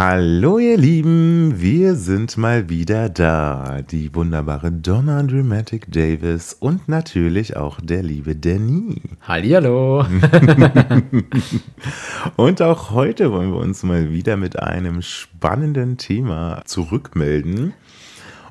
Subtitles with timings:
[0.00, 3.82] Hallo ihr Lieben, wir sind mal wieder da.
[3.82, 9.02] Die wunderbare Donna Dramatic Davis und natürlich auch der liebe Danny.
[9.20, 9.98] Hallihallo.
[12.36, 17.74] und auch heute wollen wir uns mal wieder mit einem spannenden Thema zurückmelden.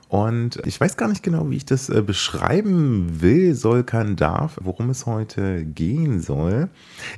[0.09, 4.58] Und ich weiß gar nicht genau, wie ich das äh, beschreiben will, soll, kann, darf,
[4.59, 6.70] worum es heute gehen soll.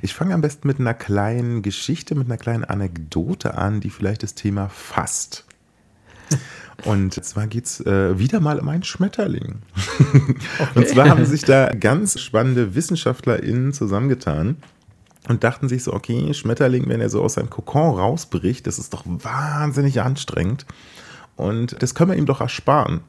[0.02, 4.22] Ich fange am besten mit einer kleinen Geschichte, mit einer kleinen Anekdote an, die vielleicht
[4.22, 5.46] das Thema fasst.
[6.84, 9.62] Und zwar geht es äh, wieder mal um einen Schmetterling.
[10.12, 10.78] Okay.
[10.78, 14.58] Und zwar haben sich da ganz spannende WissenschaftlerInnen zusammengetan
[15.28, 18.92] und dachten sich so, okay, Schmetterling, wenn er so aus seinem Kokon rausbricht, das ist
[18.92, 20.66] doch wahnsinnig anstrengend.
[21.42, 23.00] Und das können wir ihm doch ersparen.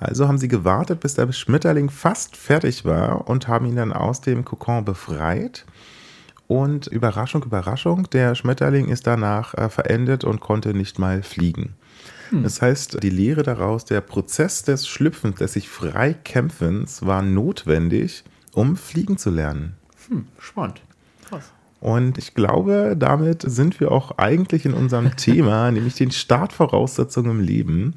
[0.00, 4.20] Also haben sie gewartet, bis der Schmetterling fast fertig war und haben ihn dann aus
[4.20, 5.64] dem Kokon befreit.
[6.48, 11.74] Und Überraschung, Überraschung, der Schmetterling ist danach äh, verendet und konnte nicht mal fliegen.
[12.30, 12.42] Hm.
[12.42, 18.76] Das heißt, die Lehre daraus, der Prozess des Schlüpfens, des sich Freikämpfens war notwendig, um
[18.76, 19.74] fliegen zu lernen.
[20.08, 20.80] Hm, spannend.
[21.86, 27.40] Und ich glaube, damit sind wir auch eigentlich in unserem Thema, nämlich den Startvoraussetzungen im
[27.40, 27.94] Leben.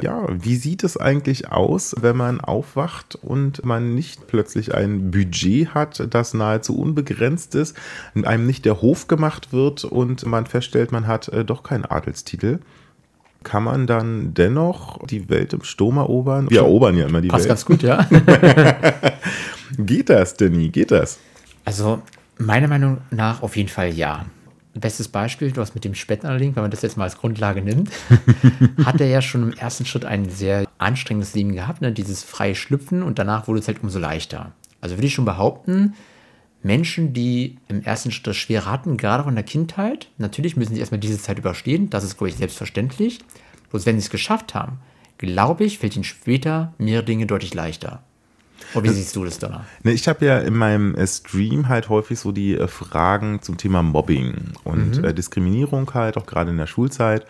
[0.00, 5.74] Ja, wie sieht es eigentlich aus, wenn man aufwacht und man nicht plötzlich ein Budget
[5.74, 7.76] hat, das nahezu unbegrenzt ist,
[8.14, 12.60] einem nicht der Hof gemacht wird und man feststellt, man hat äh, doch keinen Adelstitel?
[13.42, 16.48] Kann man dann dennoch die Welt im Sturm erobern?
[16.50, 17.54] Wir erobern ja immer die Passt Welt.
[17.56, 18.08] Passt ganz gut, ja.
[19.76, 20.68] geht das, Danny?
[20.68, 21.18] Geht das?
[21.64, 22.00] Also
[22.38, 24.26] Meiner Meinung nach auf jeden Fall ja.
[24.74, 27.90] Bestes Beispiel, du hast mit dem Spätnerling, wenn man das jetzt mal als Grundlage nimmt,
[28.84, 31.90] hat er ja schon im ersten Schritt ein sehr anstrengendes Leben gehabt, ne?
[31.90, 34.52] dieses freie Schlüpfen und danach wurde es halt umso leichter.
[34.80, 35.94] Also würde ich schon behaupten,
[36.62, 40.74] Menschen, die im ersten Schritt das schwer hatten, gerade auch in der Kindheit, natürlich müssen
[40.74, 43.20] sie erstmal diese Zeit überstehen, das ist, glaube ich, selbstverständlich.
[43.70, 44.78] Bloß wenn sie es geschafft haben,
[45.18, 48.02] glaube ich, fällt ihnen später mehrere Dinge deutlich leichter.
[48.74, 49.60] Und wie siehst du das dann?
[49.82, 53.56] Ne, ich habe ja in meinem äh, Stream halt häufig so die äh, Fragen zum
[53.56, 55.04] Thema Mobbing und mhm.
[55.04, 57.26] äh, Diskriminierung halt, auch gerade in der Schulzeit.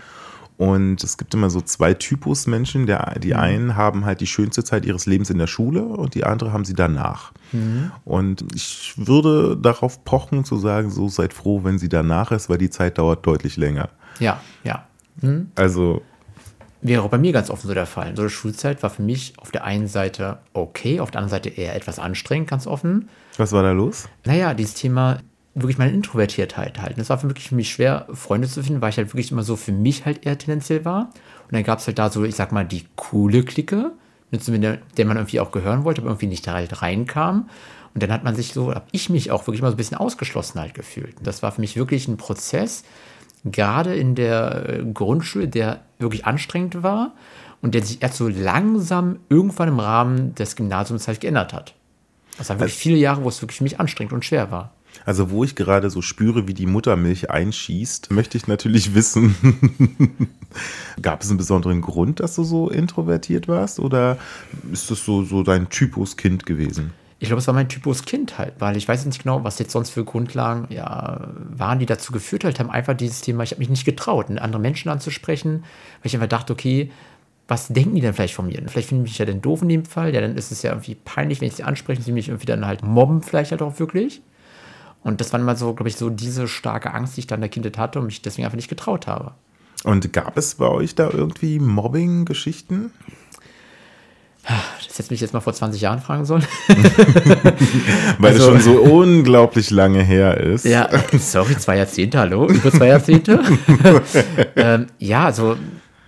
[0.58, 2.86] Und es gibt immer so zwei Typus Menschen.
[2.86, 3.40] Der, die mhm.
[3.40, 6.64] einen haben halt die schönste Zeit ihres Lebens in der Schule und die andere haben
[6.64, 7.32] sie danach.
[7.52, 7.92] Mhm.
[8.04, 12.58] Und ich würde darauf pochen zu sagen, so seid froh, wenn sie danach ist, weil
[12.58, 13.90] die Zeit dauert deutlich länger.
[14.18, 14.84] Ja, ja.
[15.20, 15.52] Mhm.
[15.54, 16.02] Also
[16.80, 18.14] wäre auch bei mir ganz offen so der Fall.
[18.14, 21.48] So eine Schulzeit war für mich auf der einen Seite okay, auf der anderen Seite
[21.48, 23.08] eher etwas anstrengend, ganz offen.
[23.36, 24.08] Was war da los?
[24.24, 25.18] Naja, dieses Thema
[25.54, 26.98] wirklich meine Introvertiertheit halt.
[26.98, 29.56] Es war wirklich für mich schwer, Freunde zu finden, weil ich halt wirklich immer so
[29.56, 31.10] für mich halt eher tendenziell war.
[31.46, 33.92] Und dann gab es halt da so, ich sag mal, die coole Clique,
[34.30, 37.48] mit der man irgendwie auch gehören wollte, aber irgendwie nicht da halt reinkam.
[37.94, 39.96] Und dann hat man sich so, habe ich mich auch wirklich mal so ein bisschen
[39.96, 41.16] ausgeschlossen halt gefühlt.
[41.18, 42.84] Und das war für mich wirklich ein Prozess,
[43.44, 47.12] gerade in der äh, Grundschule, der wirklich anstrengend war
[47.62, 51.74] und der sich erst so langsam irgendwann im Rahmen des Gymnasiums halt geändert hat.
[52.36, 54.72] Das waren wirklich also, viele Jahre, wo es wirklich für mich anstrengend und schwer war.
[55.04, 59.34] Also wo ich gerade so spüre, wie die Muttermilch einschießt, möchte ich natürlich wissen,
[61.02, 64.18] gab es einen besonderen Grund, dass du so introvertiert warst oder
[64.72, 66.92] ist das so, so dein Typus Kind gewesen?
[67.20, 69.72] Ich glaube, es war mein Typus Kind halt, weil ich weiß nicht genau, was jetzt
[69.72, 72.70] sonst für Grundlagen ja, waren, die dazu geführt halt haben.
[72.70, 75.64] Einfach dieses Thema, ich habe mich nicht getraut, andere Menschen anzusprechen,
[76.00, 76.92] weil ich einfach dachte, okay,
[77.48, 78.62] was denken die denn vielleicht von mir?
[78.66, 80.14] Vielleicht finden mich ja dann doof in dem Fall.
[80.14, 82.66] Ja, dann ist es ja irgendwie peinlich, wenn ich sie anspreche, sie mich irgendwie dann
[82.66, 84.20] halt mobben, vielleicht halt auch wirklich.
[85.02, 87.48] Und das war immer so, glaube ich, so diese starke Angst, die ich dann der
[87.48, 89.32] Kindheit hatte und mich deswegen einfach nicht getraut habe.
[89.84, 92.92] Und gab es bei euch da irgendwie Mobbing-Geschichten?
[94.44, 96.44] Das hätte mich jetzt mal vor 20 Jahren fragen sollen.
[98.18, 100.64] Weil also, das schon so unglaublich lange her ist.
[100.64, 100.88] Ja,
[101.18, 103.40] sorry, zwei Jahrzehnte, hallo, über zwei Jahrzehnte.
[104.56, 105.56] ähm, ja, also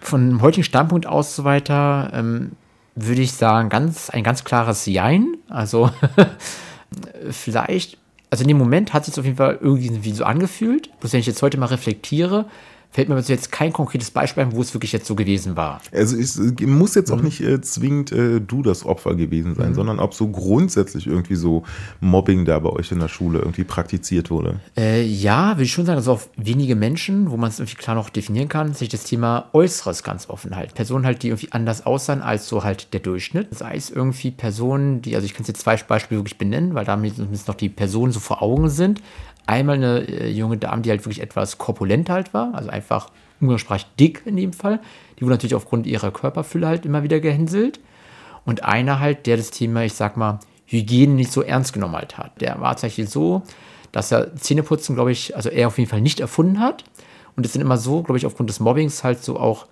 [0.01, 2.53] von heutigen Standpunkt aus so weiter ähm,
[2.95, 5.37] würde ich sagen, ganz, ein ganz klares Jein.
[5.49, 5.91] Also
[7.31, 7.99] vielleicht,
[8.31, 10.91] also in dem Moment hat es sich auf jeden Fall irgendwie so angefühlt.
[11.01, 12.47] Bloß wenn ich jetzt heute mal reflektiere,
[12.91, 15.81] fällt mir jetzt kein konkretes Beispiel ein, wo es wirklich jetzt so gewesen war.
[15.93, 17.25] Also es muss jetzt auch mhm.
[17.25, 19.75] nicht äh, zwingend äh, du das Opfer gewesen sein, mhm.
[19.75, 21.63] sondern ob so grundsätzlich irgendwie so
[22.01, 24.61] Mobbing da bei euch in der Schule irgendwie praktiziert wurde.
[24.77, 27.95] Äh, ja, würde ich schon sagen, also auf wenige Menschen, wo man es irgendwie klar
[27.95, 30.75] noch definieren kann, sich das Thema Äußeres ganz offen halt.
[30.75, 33.57] Personen halt, die irgendwie anders aussahen als so halt der Durchschnitt.
[33.57, 36.85] Sei es irgendwie Personen, die, also ich kann es jetzt zwei Beispiele wirklich benennen, weil
[36.85, 39.01] damit noch die Personen so vor Augen sind.
[39.51, 43.11] Einmal eine äh, junge Dame, die halt wirklich etwas korpulent halt war, also einfach
[43.41, 44.79] umgangssprachlich dick in dem Fall.
[45.19, 47.81] Die wurde natürlich aufgrund ihrer Körperfülle halt immer wieder gehänselt.
[48.45, 52.17] Und einer halt, der das Thema, ich sag mal, Hygiene nicht so ernst genommen halt
[52.17, 52.41] hat.
[52.41, 53.43] Der war tatsächlich so,
[53.91, 56.85] dass er Zähneputzen, glaube ich, also er auf jeden Fall nicht erfunden hat.
[57.35, 59.67] Und es sind immer so, glaube ich, aufgrund des Mobbings halt so auch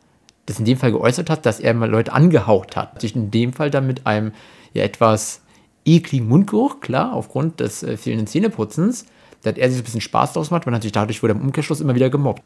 [0.46, 3.00] das in dem Fall geäußert hat, dass er mal Leute angehaucht hat.
[3.00, 4.32] Sich in dem Fall dann mit einem
[4.72, 5.42] ja etwas
[5.84, 9.06] ekligen Mundgeruch, klar, aufgrund des äh, fehlenden Zähneputzens,
[9.42, 11.42] da hat er sich ein bisschen Spaß draus gemacht, weil natürlich dadurch wurde er im
[11.42, 12.42] Umkehrschluss immer wieder gemobbt.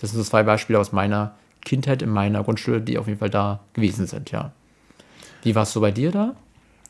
[0.00, 3.30] Das sind so zwei Beispiele aus meiner Kindheit in meiner Grundschule, die auf jeden Fall
[3.30, 4.52] da gewesen sind, ja.
[5.42, 6.34] Wie war es so bei dir da?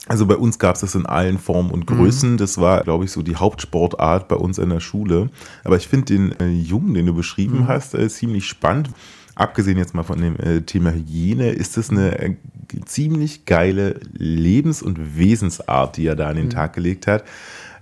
[0.09, 2.33] Also bei uns gab es das in allen Formen und Größen.
[2.33, 2.37] Mhm.
[2.37, 5.31] Das war, glaube ich, so die Hauptsportart bei uns in der Schule.
[5.65, 7.69] Aber ich finde den äh, Jungen, den du beschrieben mhm.
[7.69, 8.91] hast, äh, ziemlich spannend.
[9.35, 12.37] Abgesehen jetzt mal von dem äh, Thema Hygiene, ist das eine äh,
[12.85, 16.51] ziemlich geile Lebens- und Wesensart, die er da an den mhm.
[16.51, 17.25] Tag gelegt hat.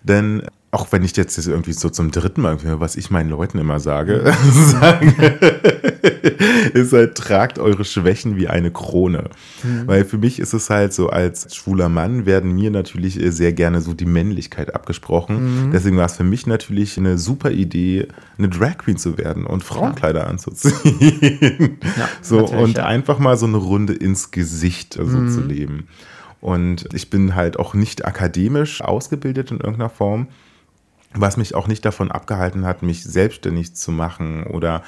[0.02, 0.42] Denn
[0.74, 4.34] auch wenn ich jetzt irgendwie so zum dritten Mal, was ich meinen Leuten immer sage,
[4.52, 5.14] sage
[6.74, 9.30] ist halt, tragt eure Schwächen wie eine Krone.
[9.62, 9.86] Mhm.
[9.86, 13.52] Weil für mich ist es halt so, als schwuler Mann werden mir natürlich äh, sehr
[13.52, 15.66] gerne so die Männlichkeit abgesprochen.
[15.66, 15.70] Mhm.
[15.70, 19.62] Deswegen war es für mich natürlich eine super Idee, eine Drag Queen zu werden und
[19.62, 20.26] Frauenkleider ja.
[20.26, 21.78] anzuziehen.
[21.96, 22.86] Ja, so und ja.
[22.86, 25.30] einfach mal so eine Runde ins Gesicht so mhm.
[25.30, 25.88] zu leben.
[26.40, 30.28] Und ich bin halt auch nicht akademisch ausgebildet in irgendeiner Form
[31.14, 34.82] was mich auch nicht davon abgehalten hat, mich selbstständig zu machen oder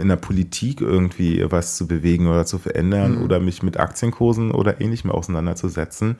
[0.00, 3.22] in der Politik irgendwie was zu bewegen oder zu verändern mhm.
[3.24, 6.16] oder mich mit Aktienkursen oder ähnlichem auseinanderzusetzen,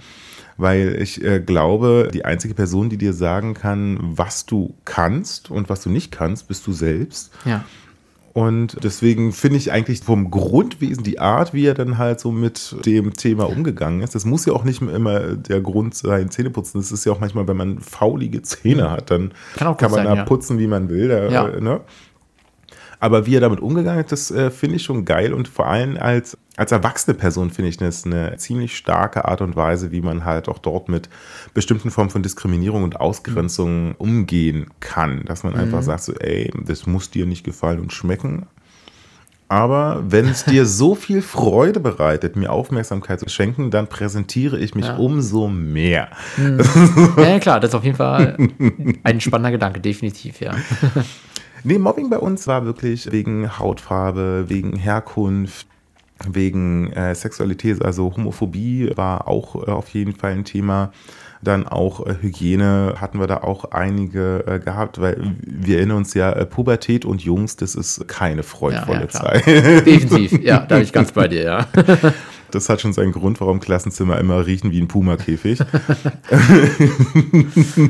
[0.57, 5.69] weil ich äh, glaube, die einzige Person, die dir sagen kann, was du kannst und
[5.69, 7.33] was du nicht kannst, bist du selbst.
[7.45, 7.65] Ja.
[8.35, 12.77] Und deswegen finde ich eigentlich vom Grundwesen die Art, wie er dann halt so mit
[12.87, 14.15] dem Thema umgegangen ist.
[14.15, 16.81] Das muss ja auch nicht immer der Grund sein, Zähneputzen.
[16.81, 20.07] Das ist ja auch manchmal, wenn man faulige Zähne hat, dann kann, kann man sein,
[20.07, 20.25] da ja.
[20.25, 21.09] putzen, wie man will.
[21.09, 21.61] Da, ja.
[21.61, 21.81] ne?
[23.03, 25.97] Aber wie er damit umgegangen ist, das äh, finde ich schon geil und vor allem
[25.97, 30.25] als, als erwachsene Person finde ich das eine ziemlich starke Art und Weise, wie man
[30.25, 31.09] halt auch dort mit
[31.53, 33.95] bestimmten Formen von Diskriminierung und Ausgrenzung mhm.
[33.99, 35.25] umgehen kann.
[35.25, 35.59] Dass man mhm.
[35.59, 38.47] einfach sagt, so, ey, das muss dir nicht gefallen und schmecken.
[39.49, 44.77] Aber wenn es dir so viel Freude bereitet, mir Aufmerksamkeit zu schenken, dann präsentiere ich
[44.77, 44.97] mich ja.
[44.97, 46.09] umso mehr.
[46.37, 46.61] Mhm.
[47.17, 48.39] ja, klar, das ist auf jeden Fall
[49.03, 50.55] ein spannender Gedanke, definitiv, ja.
[51.65, 55.67] Nee, Mobbing bei uns war wirklich wegen Hautfarbe, wegen Herkunft,
[56.29, 60.93] wegen äh, Sexualität, also Homophobie war auch äh, auf jeden Fall ein Thema.
[61.41, 66.15] Dann auch äh, Hygiene hatten wir da auch einige äh, gehabt, weil wir erinnern uns
[66.15, 69.47] ja, äh, Pubertät und Jungs, das ist keine freudvolle ja, ja, Zeit.
[69.47, 71.67] Definitiv, ja, da bin ich ganz bei dir, ja.
[72.55, 75.59] Das hat schon seinen Grund, warum Klassenzimmer immer riechen wie ein Puma-Käfig.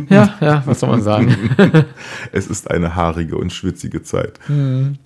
[0.09, 1.37] ja, ja, was soll man sagen?
[2.33, 4.39] es ist eine haarige und schwitzige Zeit.
[4.49, 4.99] Mhm.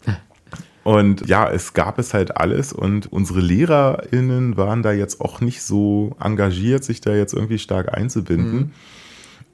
[0.84, 5.62] Und ja, es gab es halt alles und unsere LehrerInnen waren da jetzt auch nicht
[5.62, 8.54] so engagiert, sich da jetzt irgendwie stark einzubinden.
[8.54, 8.70] Mhm.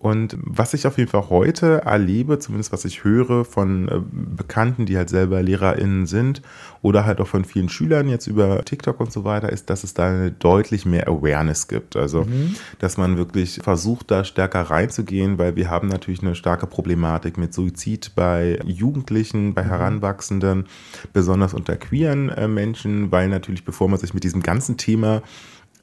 [0.02, 4.84] Und was ich auf jeden Fall heute erlebe, zumindest was ich höre von äh, Bekannten,
[4.84, 6.42] die halt selber LehrerInnen sind
[6.82, 9.94] oder halt auch von vielen Schülern jetzt über TikTok und so weiter, ist, dass es
[9.94, 11.94] da eine deutlich mehr Awareness gibt.
[11.94, 12.56] Also, mhm.
[12.80, 17.54] dass man wirklich versucht, da stärker reinzugehen, weil wir haben natürlich eine starke Problematik mit
[17.54, 19.68] Suizid bei Jugendlichen, bei mhm.
[19.68, 20.66] Heranwachsenden,
[21.12, 25.22] besonders unter queeren äh, Menschen, weil natürlich, bevor man sich mit diesem ganzen Thema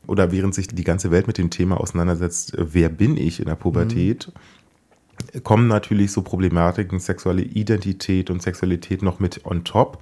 [0.10, 3.46] oder während sich die ganze Welt mit dem Thema auseinandersetzt, äh, wer bin ich in
[3.46, 4.32] der Pubertät,
[5.34, 5.44] mhm.
[5.44, 10.02] kommen natürlich so Problematiken sexuelle Identität und Sexualität noch mit on top,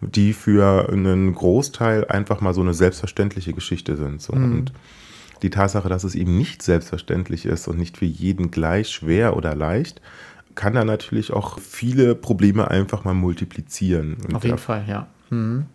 [0.00, 4.20] die für einen Großteil einfach mal so eine selbstverständliche Geschichte sind.
[4.20, 4.34] So.
[4.34, 4.58] Mhm.
[4.58, 4.72] Und
[5.42, 9.54] die Tatsache, dass es eben nicht selbstverständlich ist und nicht für jeden gleich schwer oder
[9.54, 10.00] leicht,
[10.54, 14.16] kann da natürlich auch viele Probleme einfach mal multiplizieren.
[14.32, 15.06] Auf jeden Fall, ja.
[15.30, 15.66] Mhm.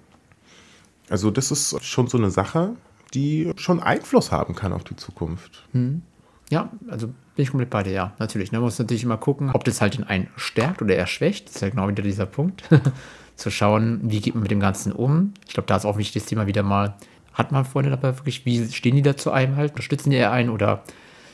[1.10, 2.76] Also das ist schon so eine Sache,
[3.13, 5.63] die schon Einfluss haben kann auf die Zukunft.
[5.72, 6.01] Hm.
[6.50, 8.51] Ja, also bin ich komplett bei dir, ja, natürlich.
[8.51, 11.48] Man muss natürlich immer gucken, ob das halt den einen stärkt oder er schwächt.
[11.48, 12.63] Das ist ja genau wieder dieser Punkt.
[13.36, 15.34] Zu schauen, wie geht man mit dem Ganzen um.
[15.48, 16.96] Ich glaube, da ist auch wichtig, das Thema wieder mal,
[17.34, 19.72] hat man Freunde dabei wirklich, wie stehen die da zu einem halt?
[19.72, 20.84] Unterstützen die eher einen oder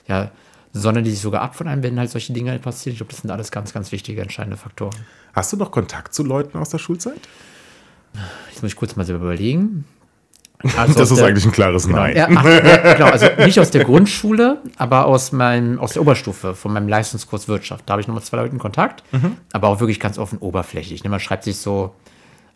[0.08, 0.29] ja,
[0.74, 2.94] sondern die sich sogar ab von einem, wenn halt solche Dinge passieren.
[2.94, 4.96] Ich glaube, das sind alles ganz, ganz wichtige, entscheidende Faktoren.
[5.34, 7.22] Hast du noch Kontakt zu Leuten aus der Schulzeit?
[8.50, 9.86] Jetzt muss ich kurz mal selber überlegen.
[10.77, 12.15] Also das ist der, eigentlich ein klares genau, Nein.
[12.15, 16.55] Ja, ach, ja, genau, also nicht aus der Grundschule, aber aus, meinem, aus der Oberstufe,
[16.55, 17.84] von meinem Leistungskurs Wirtschaft.
[17.88, 19.38] Da habe ich nochmal zwei Leute in Kontakt, mhm.
[19.53, 21.03] aber auch wirklich ganz offen oberflächlich.
[21.03, 21.93] Man schreibt sich so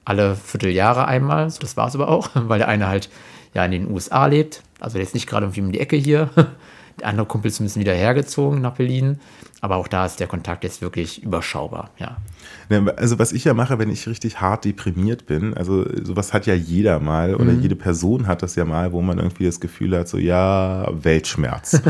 [0.05, 3.09] alle Vierteljahre einmal, das war es aber auch, weil der eine halt
[3.53, 6.29] ja in den USA lebt, also der ist nicht gerade irgendwie um die Ecke hier.
[6.99, 9.19] Der andere Kumpel ist ein bisschen wieder hergezogen nach Berlin.
[9.61, 12.17] Aber auch da ist der Kontakt jetzt wirklich überschaubar, ja.
[12.95, 16.53] Also was ich ja mache, wenn ich richtig hart deprimiert bin, also sowas hat ja
[16.53, 17.61] jeder mal oder mhm.
[17.61, 21.81] jede Person hat das ja mal, wo man irgendwie das Gefühl hat, so ja, Weltschmerz.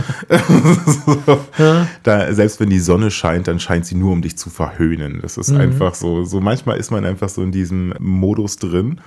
[1.06, 1.18] so,
[1.58, 1.88] ja.
[2.02, 5.20] Da, selbst wenn die Sonne scheint, dann scheint sie nur, um dich zu verhöhnen.
[5.22, 5.60] Das ist mhm.
[5.60, 9.00] einfach so, so manchmal ist man einfach so in diesem Modus drin.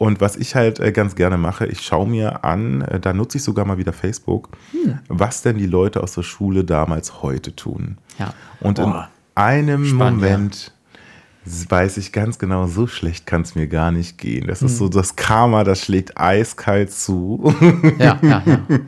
[0.00, 3.36] Und was ich halt äh, ganz gerne mache, ich schaue mir an, äh, da nutze
[3.36, 4.98] ich sogar mal wieder Facebook, hm.
[5.08, 7.98] was denn die Leute aus der Schule damals heute tun.
[8.18, 8.32] Ja.
[8.60, 8.84] Und oh.
[8.84, 8.94] in
[9.34, 10.72] einem Spannend, Moment
[11.44, 11.70] ja.
[11.70, 14.46] weiß ich ganz genau, so schlecht kann es mir gar nicht gehen.
[14.46, 14.68] Das hm.
[14.68, 17.54] ist so das Karma, das schlägt eiskalt zu.
[17.98, 18.60] Ja, ja, ja.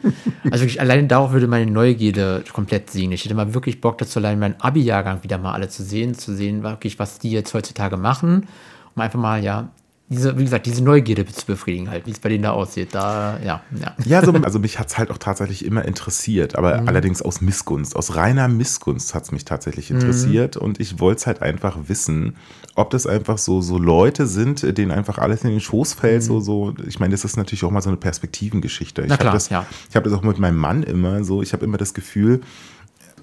[0.45, 3.13] Also wirklich, allein darauf würde meine Neugierde komplett siegen.
[3.13, 6.35] Ich hätte mal wirklich Bock dazu, allein meinen Abi-Jahrgang wieder mal alle zu sehen, zu
[6.35, 8.47] sehen, wirklich, was die jetzt heutzutage machen
[8.95, 9.69] um einfach mal, ja,
[10.13, 12.95] diese, wie gesagt, diese Neugierde zu befriedigen, halt, wie es bei denen da aussieht.
[12.95, 13.97] Da, ja, ja.
[14.05, 16.89] Ja, so, also mich hat es halt auch tatsächlich immer interessiert, aber mhm.
[16.89, 19.97] allerdings aus Missgunst, aus reiner Missgunst hat es mich tatsächlich mhm.
[19.97, 20.63] interessiert mhm.
[20.63, 22.37] und ich wollte es halt einfach wissen,
[22.75, 26.27] ob das einfach so, so Leute sind, denen einfach alles in den Schoß fällt, mhm.
[26.27, 29.03] so, so, ich meine, das ist natürlich auch mal so eine Perspektivengeschichte.
[29.03, 29.67] Ich habe das, ja.
[29.95, 32.41] hab das auch mit meinem Mann immer so, ich habe immer das Gefühl,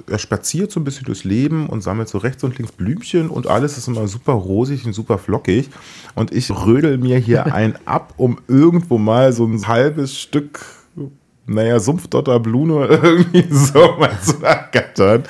[0.07, 3.47] er spaziert so ein bisschen durchs Leben und sammelt so rechts und links Blümchen und
[3.47, 5.69] alles ist immer super rosig und super flockig.
[6.15, 10.65] Und ich rödel mir hier ein ab, um irgendwo mal so ein halbes Stück,
[11.45, 15.23] naja, Sumpfdotter Blume irgendwie so mal zu ergattern.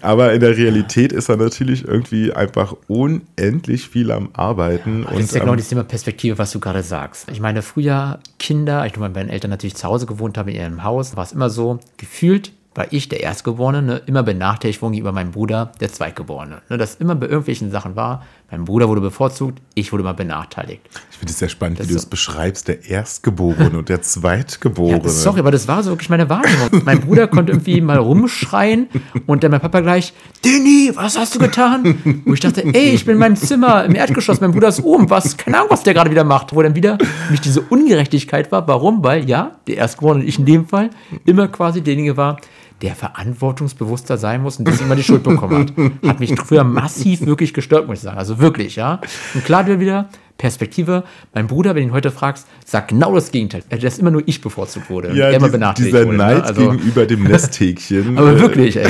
[0.00, 5.04] Aber in der Realität ist er natürlich irgendwie einfach unendlich viel am Arbeiten.
[5.04, 7.30] das ist ja genau das Thema Perspektive, was du gerade sagst.
[7.30, 10.82] Ich meine, früher Kinder, ich meine, meine Eltern natürlich zu Hause gewohnt haben in ihrem
[10.82, 15.12] Haus, war es immer so, gefühlt war ich der Erstgeborene, ne, immer benachteiligt worden gegenüber
[15.12, 16.62] meinem Bruder, der Zweitgeborene.
[16.68, 20.82] Ne, das immer bei irgendwelchen Sachen war, mein Bruder wurde bevorzugt, ich wurde mal benachteiligt.
[21.10, 22.10] Ich finde es sehr spannend, das wie du es so.
[22.10, 25.02] beschreibst, der Erstgeborene und der Zweitgeborene.
[25.02, 26.82] Ja, sorry, aber das war so wirklich meine Wahrnehmung.
[26.84, 28.88] mein Bruder konnte irgendwie mal rumschreien
[29.26, 30.12] und dann mein Papa gleich,
[30.44, 32.22] Denny, was hast du getan?
[32.26, 35.08] Wo ich dachte, ey, ich bin in meinem Zimmer im Erdgeschoss, mein Bruder ist oben,
[35.08, 36.54] was, keine Ahnung, was der gerade wieder macht.
[36.54, 36.98] Wo dann wieder
[37.30, 38.68] mich diese Ungerechtigkeit war.
[38.68, 39.02] Warum?
[39.02, 40.90] Weil ja, der Erstgeborene, ich in dem Fall,
[41.24, 42.38] immer quasi derjenige war,
[42.82, 45.72] der verantwortungsbewusster sein muss und deswegen mal die Schuld bekommen
[46.02, 46.08] hat.
[46.08, 48.18] Hat mich früher massiv wirklich gestört, muss ich sagen.
[48.18, 49.00] Also wirklich, ja.
[49.34, 50.08] Und klar wieder
[50.42, 51.04] Perspektive.
[51.34, 53.62] Mein Bruder, wenn du ihn heute fragst, sagt genau das Gegenteil.
[53.80, 55.14] Dass immer nur ich bevorzugt wurde.
[55.14, 56.16] Ja, immer die, dieser wurde, ne?
[56.16, 56.44] Neid ne?
[56.44, 58.18] also, gegenüber dem Nesthäkchen.
[58.18, 58.88] aber wirklich, ey.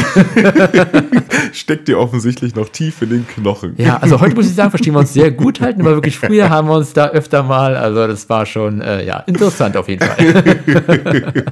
[1.53, 3.75] steckt dir offensichtlich noch tief in den Knochen.
[3.77, 6.49] Ja, also heute muss ich sagen, verstehen wir uns sehr gut halten, aber wirklich früher
[6.49, 10.07] haben wir uns da öfter mal, also das war schon, äh, ja, interessant auf jeden
[10.07, 10.17] Fall.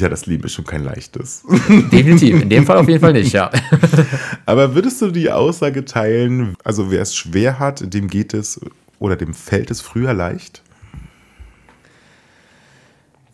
[0.00, 1.42] Ja, das Leben ist schon kein leichtes.
[1.68, 3.50] Definitiv, in dem Fall auf jeden Fall nicht, ja.
[4.46, 8.60] Aber würdest du die Aussage teilen, also wer es schwer hat, dem geht es
[8.98, 10.62] oder dem fällt es früher leicht?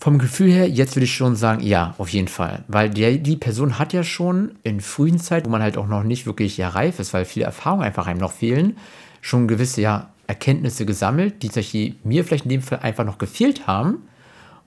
[0.00, 2.64] Vom Gefühl her, jetzt würde ich schon sagen, ja, auf jeden Fall.
[2.66, 6.02] Weil die, die Person hat ja schon in frühen Zeiten, wo man halt auch noch
[6.02, 8.76] nicht wirklich ja reif ist, weil viele Erfahrungen einfach einem noch fehlen,
[9.20, 13.98] schon gewisse ja, Erkenntnisse gesammelt, die mir vielleicht in dem Fall einfach noch gefehlt haben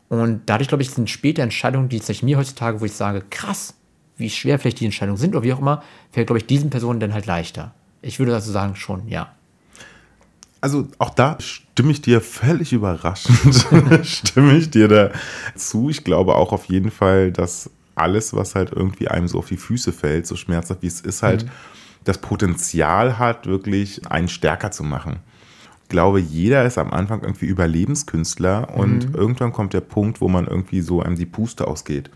[0.10, 3.76] und dadurch, glaube ich, sind später Entscheidungen, die sich mir heutzutage, wo ich sage, krass,
[4.18, 7.00] wie schwer vielleicht die Entscheidungen sind oder wie auch immer, fällt, glaube ich, diesen Personen
[7.00, 7.74] dann halt leichter.
[8.02, 9.34] Ich würde also sagen, schon, ja.
[10.62, 13.68] Also auch da stimme ich dir völlig überraschend,
[14.06, 15.12] stimme ich dir da
[15.56, 15.90] zu.
[15.90, 19.58] Ich glaube auch auf jeden Fall, dass alles, was halt irgendwie einem so auf die
[19.58, 21.50] Füße fällt, so schmerzhaft wie es ist, halt mhm.
[22.04, 25.20] das Potenzial hat, wirklich einen stärker zu machen
[25.90, 29.16] glaube, jeder ist am Anfang irgendwie Überlebenskünstler und mhm.
[29.16, 32.10] irgendwann kommt der Punkt, wo man irgendwie so einem die Puste ausgeht.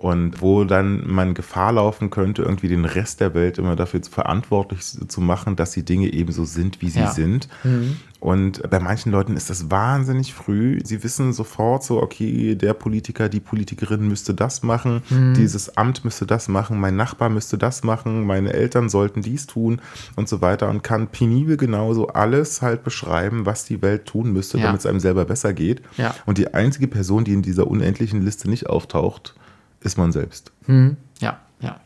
[0.00, 4.82] Und wo dann man Gefahr laufen könnte, irgendwie den Rest der Welt immer dafür verantwortlich
[4.82, 7.10] zu machen, dass die Dinge eben so sind, wie sie ja.
[7.10, 7.48] sind.
[7.64, 7.98] Mhm.
[8.18, 10.78] Und bei manchen Leuten ist das wahnsinnig früh.
[10.84, 15.34] Sie wissen sofort so, okay, der Politiker, die Politikerin müsste das machen, mhm.
[15.34, 19.82] dieses Amt müsste das machen, mein Nachbar müsste das machen, meine Eltern sollten dies tun
[20.16, 24.56] und so weiter und kann penibel genauso alles halt beschreiben, was die Welt tun müsste,
[24.56, 24.64] ja.
[24.64, 25.82] damit es einem selber besser geht.
[25.98, 26.14] Ja.
[26.24, 29.34] Und die einzige Person, die in dieser unendlichen Liste nicht auftaucht,
[29.80, 30.52] ist man selbst.
[30.66, 30.96] Mhm.
[31.20, 31.80] Ja, ja.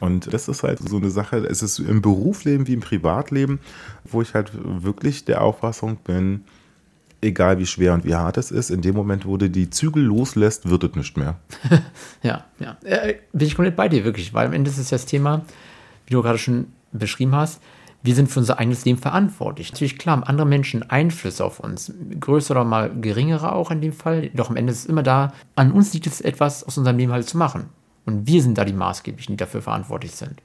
[0.00, 3.60] Und das ist halt so eine Sache, es ist im Berufsleben wie im Privatleben,
[4.04, 6.44] wo ich halt wirklich der Auffassung bin,
[7.22, 10.02] egal wie schwer und wie hart es ist, in dem Moment, wo du die Zügel
[10.02, 11.36] loslässt, wird es nicht mehr.
[12.22, 12.76] ja, ja.
[12.82, 15.44] Äh, bin ich komplett bei dir, wirklich, weil am Ende ist es das Thema,
[16.06, 17.60] wie du gerade schon beschrieben hast,
[18.04, 19.72] wir sind für unser eigenes Leben verantwortlich.
[19.72, 23.94] Natürlich, klar, haben andere Menschen Einfluss auf uns, größere oder mal geringere auch in dem
[23.94, 26.98] Fall, doch am Ende ist es immer da, an uns liegt es etwas aus unserem
[26.98, 27.70] Leben halt zu machen.
[28.04, 30.42] Und wir sind da die Maßgeblichen, die dafür verantwortlich sind.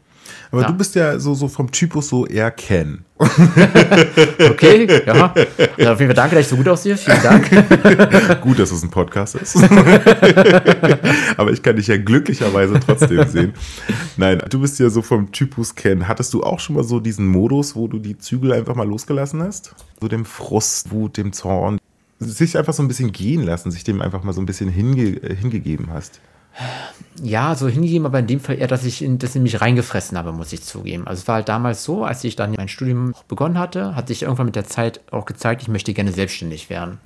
[0.51, 0.67] Aber ja.
[0.67, 3.05] du bist ja so, so vom Typus so eher Ken.
[3.19, 5.33] okay, ja.
[5.77, 6.97] Also auf jeden Fall danke, dass ich so gut aussehe.
[6.97, 8.41] Vielen Dank.
[8.41, 9.57] gut, dass es ein Podcast ist.
[11.37, 13.53] Aber ich kann dich ja glücklicherweise trotzdem sehen.
[14.17, 16.07] Nein, du bist ja so vom Typus Ken.
[16.07, 19.43] Hattest du auch schon mal so diesen Modus, wo du die Zügel einfach mal losgelassen
[19.43, 19.75] hast?
[20.01, 21.77] So dem Frust, Wut, dem Zorn.
[22.19, 25.19] Sich einfach so ein bisschen gehen lassen, sich dem einfach mal so ein bisschen hinge
[25.39, 26.19] hingegeben hast.
[27.21, 30.17] Ja, so hingegeben, aber in dem Fall eher, dass ich, in, dass ich mich reingefressen
[30.17, 31.05] habe, muss ich zugeben.
[31.05, 34.23] Also es war halt damals so, als ich dann mein Studium begonnen hatte, hat sich
[34.23, 36.97] irgendwann mit der Zeit auch gezeigt, ich möchte gerne selbstständig werden.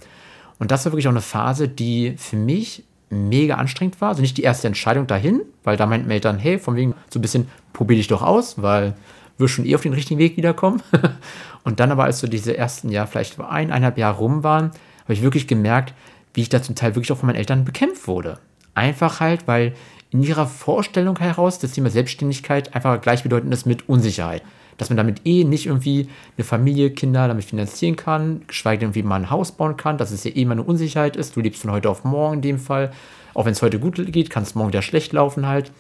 [0.60, 4.10] Und das war wirklich auch eine Phase, die für mich mega anstrengend war.
[4.10, 7.22] Also nicht die erste Entscheidung dahin, weil da meinten Eltern, hey, von wegen so ein
[7.22, 8.96] bisschen probier dich doch aus, weil
[9.38, 10.82] wir schon eh auf den richtigen Weg wiederkommen.
[11.64, 14.72] Und dann aber, als so diese ersten, ja, vielleicht ein, eineinhalb Jahre rum waren,
[15.04, 15.94] habe ich wirklich gemerkt,
[16.34, 18.40] wie ich da zum Teil wirklich auch von meinen Eltern bekämpft wurde.
[18.76, 19.74] Einfach halt, weil
[20.12, 24.44] in ihrer Vorstellung heraus das Thema Selbstständigkeit einfach gleichbedeutend ist mit Unsicherheit.
[24.78, 29.04] Dass man damit eh nicht irgendwie eine Familie, Kinder damit finanzieren kann, geschweige denn irgendwie
[29.04, 31.36] mal ein Haus bauen kann, dass es ja eh mal eine Unsicherheit ist.
[31.36, 32.92] Du lebst von heute auf morgen in dem Fall.
[33.34, 35.72] Auch wenn es heute gut geht, kann es morgen wieder schlecht laufen halt.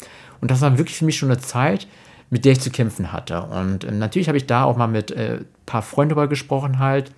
[0.42, 1.88] Und das war wirklich für mich schon eine Zeit,
[2.30, 3.44] mit der ich zu kämpfen hatte.
[3.44, 6.80] Und äh, natürlich habe ich da auch mal mit ein äh, paar Freunden darüber gesprochen
[6.80, 7.12] halt,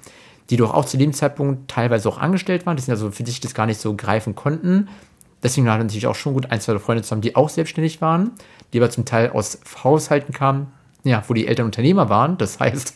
[0.49, 3.39] die doch auch zu dem Zeitpunkt teilweise auch angestellt waren, die sind also für sich
[3.39, 4.89] das gar nicht so greifen konnten,
[5.43, 8.31] Deswegen hatten natürlich auch schon gut ein, zwei Freunde zusammen, die auch selbstständig waren,
[8.73, 10.67] die aber zum Teil aus Haushalten kamen,
[11.03, 12.37] ja, wo die Eltern Unternehmer waren.
[12.37, 12.95] Das heißt,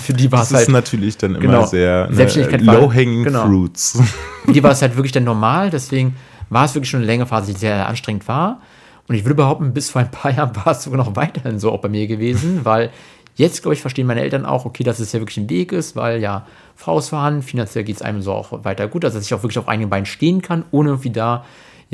[0.00, 0.62] für die war es halt.
[0.62, 3.46] Das ist natürlich dann immer genau, sehr ne, low-hanging genau.
[3.46, 4.00] fruits.
[4.44, 5.70] Für die war es halt wirklich dann normal.
[5.70, 6.16] Deswegen
[6.50, 8.60] war es wirklich schon eine längere Phase, die sehr anstrengend war.
[9.08, 11.70] Und ich würde behaupten, bis vor ein paar Jahren war es sogar noch weiterhin so
[11.70, 12.90] auch bei mir gewesen, weil
[13.36, 15.96] jetzt, glaube ich, verstehen meine Eltern auch, okay, dass es ja wirklich ein Weg ist,
[15.96, 19.42] weil ja, vorhanden, finanziell geht es einem so auch weiter gut, also dass ich auch
[19.42, 21.44] wirklich auf eigenen Beinen stehen kann, ohne irgendwie da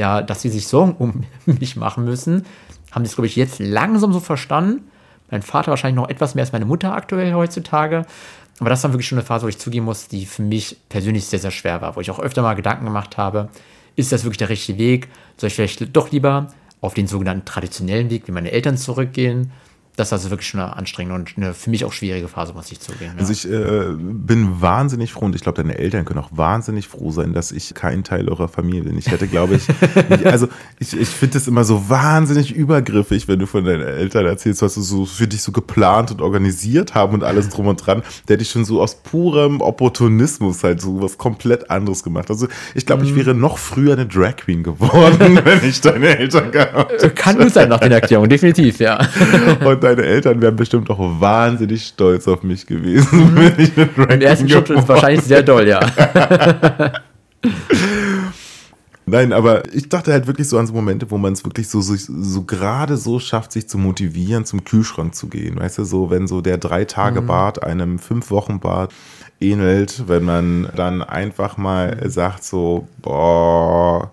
[0.00, 1.24] ja, dass sie sich Sorgen um
[1.60, 2.46] mich machen müssen,
[2.90, 4.88] haben sie es, glaube ich, jetzt langsam so verstanden.
[5.30, 8.06] Mein Vater wahrscheinlich noch etwas mehr als meine Mutter aktuell heutzutage.
[8.58, 11.26] Aber das war wirklich schon eine Phase, wo ich zugeben muss, die für mich persönlich
[11.26, 13.50] sehr, sehr schwer war, wo ich auch öfter mal Gedanken gemacht habe,
[13.94, 15.08] ist das wirklich der richtige Weg?
[15.36, 16.48] Soll ich vielleicht doch lieber
[16.80, 19.52] auf den sogenannten traditionellen Weg, wie meine Eltern zurückgehen?
[20.00, 22.72] Das ist also wirklich schon eine anstrengende und eine für mich auch schwierige Phase, muss
[22.72, 23.12] ich zugeben.
[23.16, 23.20] Ja.
[23.20, 27.10] Also ich äh, bin wahnsinnig froh und ich glaube, deine Eltern können auch wahnsinnig froh
[27.10, 28.96] sein, dass ich kein Teil eurer Familie bin.
[28.96, 29.68] Ich hätte, glaube ich,
[30.08, 34.24] nicht, also ich, ich finde es immer so wahnsinnig übergriffig, wenn du von deinen Eltern
[34.24, 37.76] erzählst, was du so für dich so geplant und organisiert haben und alles drum und
[37.76, 38.02] dran.
[38.26, 42.30] Der hätte ich schon so aus purem Opportunismus halt so was komplett anderes gemacht.
[42.30, 43.16] Also ich glaube, ich mhm.
[43.16, 47.68] wäre noch früher eine Drag Queen geworden, wenn ich deine Eltern gehabt Kann gut sein
[47.68, 48.98] nach den Erklärungen, definitiv, ja.
[49.64, 53.36] Und deine Eltern wären bestimmt auch wahnsinnig stolz auf mich gewesen, mhm.
[53.36, 55.80] wenn ich eine Ranking Im ersten Schritt ist wahrscheinlich sehr doll, ja.
[59.06, 61.80] Nein, aber ich dachte halt wirklich so an so Momente, wo man es wirklich so,
[61.80, 65.58] so, so gerade so schafft, sich zu motivieren, zum Kühlschrank zu gehen.
[65.58, 67.68] Weißt du, so wenn so der Drei-Tage-Bart mhm.
[67.68, 68.92] einem Fünf-Wochen-Bart
[69.40, 74.12] ähnelt, wenn man dann einfach mal sagt so, boah.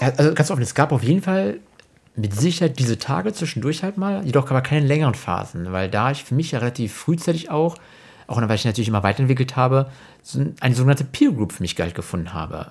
[0.00, 1.60] Also ganz offen, es gab auf jeden Fall
[2.14, 6.24] mit Sicherheit diese Tage zwischendurch halt mal, jedoch aber keine längeren Phasen, weil da ich
[6.24, 7.76] für mich ja relativ frühzeitig auch,
[8.26, 9.90] auch weil ich natürlich immer weiterentwickelt habe,
[10.60, 12.68] eine sogenannte Peer Group für mich geil gefunden habe.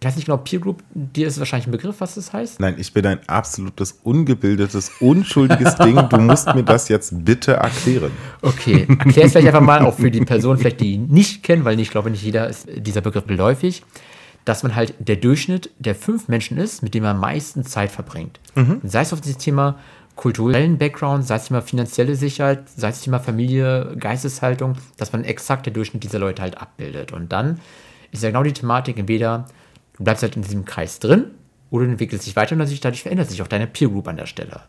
[0.00, 2.58] Ich weiß nicht genau, Peer Group, dir ist wahrscheinlich ein Begriff, was das heißt?
[2.58, 6.08] Nein, ich bin ein absolutes, ungebildetes, unschuldiges Ding.
[6.08, 8.10] Du musst mir das jetzt bitte erklären.
[8.40, 11.78] Okay, erklär es vielleicht einfach mal, auch für die Personen, vielleicht die nicht kennen, weil
[11.78, 13.82] ich glaube, nicht jeder ist dieser Begriff geläufig
[14.44, 17.90] dass man halt der Durchschnitt der fünf Menschen ist, mit denen man am meisten Zeit
[17.90, 18.40] verbringt.
[18.54, 18.80] Mhm.
[18.84, 19.78] Sei es auf das Thema
[20.16, 25.66] kulturellen Background, sei es Thema finanzielle Sicherheit, sei es Thema Familie, Geisteshaltung, dass man exakt
[25.66, 27.12] der Durchschnitt dieser Leute halt abbildet.
[27.12, 27.60] Und dann
[28.10, 29.46] ist ja genau die Thematik, entweder
[29.96, 31.26] du bleibst halt in diesem Kreis drin
[31.70, 34.16] oder du entwickelst dich weiter und natürlich dadurch verändert sich auch deine Peer Group an
[34.16, 34.60] der Stelle.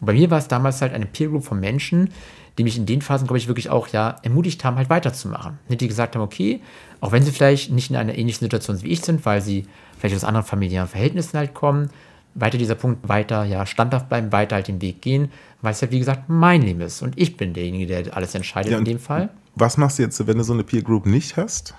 [0.00, 2.10] Und bei mir war es damals halt eine Peer Group von Menschen,
[2.58, 5.58] die mich in den Phasen, glaube ich, wirklich auch ja ermutigt haben, halt weiterzumachen.
[5.68, 6.60] Die gesagt haben, okay,
[7.00, 9.66] auch wenn sie vielleicht nicht in einer ähnlichen Situation wie ich sind, weil sie
[9.98, 11.90] vielleicht aus anderen familiären Verhältnissen halt kommen,
[12.34, 15.90] weiter dieser Punkt, weiter ja standhaft bleiben, weiter halt den Weg gehen, weil es ja
[15.90, 18.98] wie gesagt mein Leben ist und ich bin derjenige, der alles entscheidet ja, in dem
[18.98, 19.30] Fall.
[19.54, 21.74] Was machst du jetzt, wenn du so eine Peer Group nicht hast?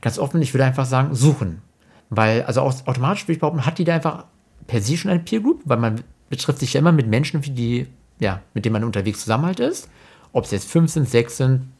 [0.00, 1.62] Ganz offen, ich würde einfach sagen, suchen.
[2.10, 4.26] Weil, also automatisch würde ich behaupten, hat die da einfach
[4.66, 7.86] per se schon eine Peer Group, weil man betrifft sich ja immer mit Menschen, die,
[8.20, 9.88] ja, mit denen man unterwegs zusammen halt ist
[10.34, 11.72] ob es jetzt fünf sind, sechs sind.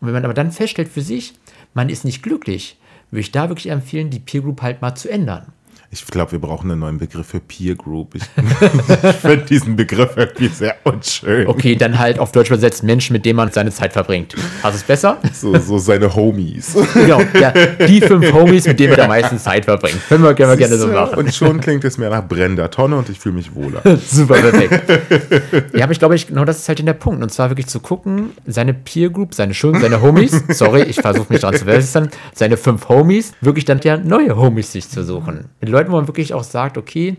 [0.00, 1.34] Und wenn man aber dann feststellt für sich,
[1.74, 2.78] man ist nicht glücklich,
[3.10, 5.52] würde ich da wirklich empfehlen, die Peer Group halt mal zu ändern.
[5.92, 8.14] Ich glaube, wir brauchen einen neuen Begriff für Peer Group.
[8.14, 8.22] Ich,
[9.02, 11.48] ich finde diesen Begriff irgendwie sehr unschön.
[11.48, 14.36] Okay, dann halt auf Deutsch übersetzt Menschen, mit denen man seine Zeit verbringt.
[14.62, 15.18] Hast du es besser?
[15.32, 16.76] So, so seine Homies.
[16.94, 17.52] Genau, ja,
[17.88, 19.98] die fünf Homies, mit denen man am meisten Zeit verbringt.
[20.08, 21.18] Können wir, können wir gerne so machen.
[21.18, 23.82] Und schon klingt es mehr nach brennender Tonne und ich fühle mich wohler.
[24.06, 25.74] Super, perfekt.
[25.74, 27.20] Ja, aber ich glaube, ich, genau das ist halt in der Punkt.
[27.20, 31.32] Und zwar wirklich zu gucken, seine Peer Group, seine schönen, seine Homies, sorry, ich versuche
[31.32, 35.46] mich dran zu verbessern, seine fünf Homies, wirklich dann ja neue Homies sich zu suchen.
[35.60, 37.16] Mit Leuten, wo man wirklich auch sagt, okay,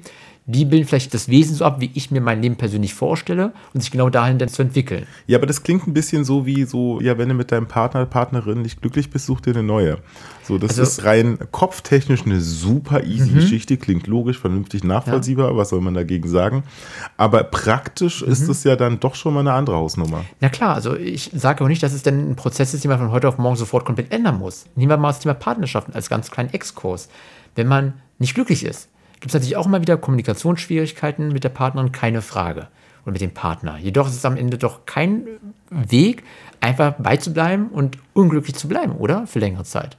[0.47, 3.82] die bilden vielleicht das Wesen so ab, wie ich mir mein Leben persönlich vorstelle und
[3.82, 5.06] sich genau dahin dann zu entwickeln.
[5.28, 8.06] Ja, aber das klingt ein bisschen so wie so, ja, wenn du mit deinem Partner,
[8.06, 10.00] Partnerin nicht glücklich bist, such dir eine neue.
[10.43, 13.36] So, das also, ist rein kopftechnisch eine super easy mhm.
[13.36, 15.58] Geschichte, klingt logisch, vernünftig nachvollziehbar, ja.
[15.58, 16.63] was soll man dagegen sagen?
[17.17, 18.32] Aber praktisch mhm.
[18.32, 20.26] ist es ja dann doch schon mal eine andere Hausnummer.
[20.39, 23.00] Na klar, also ich sage auch nicht, dass es denn ein Prozess ist, den man
[23.00, 24.65] von heute auf morgen sofort komplett ändern muss.
[24.76, 27.10] Nehmen wir mal das Thema Partnerschaften als ganz kleinen Exkurs.
[27.55, 31.91] Wenn man nicht glücklich ist, gibt es natürlich auch immer wieder Kommunikationsschwierigkeiten mit der Partnerin,
[31.91, 32.67] keine Frage.
[33.03, 33.77] Oder mit dem Partner.
[33.77, 35.25] Jedoch ist es am Ende doch kein
[35.69, 36.23] Weg,
[36.59, 39.25] einfach beizubleiben und unglücklich zu bleiben, oder?
[39.25, 39.97] Für längere Zeit.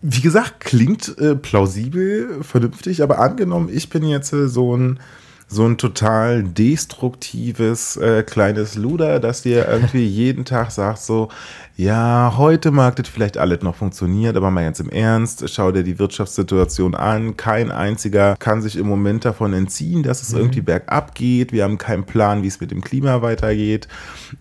[0.00, 5.00] Wie gesagt, klingt äh, plausibel, vernünftig, aber angenommen, ich bin jetzt äh, so ein
[5.46, 11.28] so ein total destruktives äh, kleines Luder, das dir irgendwie jeden Tag sagt so,
[11.76, 15.82] ja, heute mag das vielleicht alles noch funktioniert, aber mal ganz im Ernst, schau dir
[15.82, 17.36] die Wirtschaftssituation an.
[17.36, 20.38] Kein einziger kann sich im Moment davon entziehen, dass es mhm.
[20.38, 21.50] irgendwie bergab geht.
[21.52, 23.88] Wir haben keinen Plan, wie es mit dem Klima weitergeht.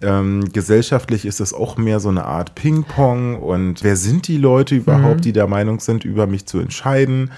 [0.02, 3.42] Ähm, gesellschaftlich ist es auch mehr so eine Art Ping-Pong.
[3.42, 5.22] Und wer sind die Leute überhaupt, mhm.
[5.22, 7.32] die der Meinung sind, über mich zu entscheiden?